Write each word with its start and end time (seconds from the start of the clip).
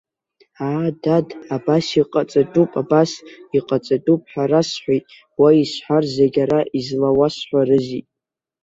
Аа, 0.67 0.89
дад, 1.03 1.27
абас 1.55 1.87
иҟаҵатәуп, 2.01 2.71
абас 2.81 3.11
иҟаҵатәуп 3.57 4.21
ҳәа 4.31 4.43
расҳәеит, 4.51 5.05
уа 5.39 5.49
исҳәаз 5.61 6.05
зегь 6.17 6.37
ара 6.43 6.59
излауасҳәарызи. 6.77 8.03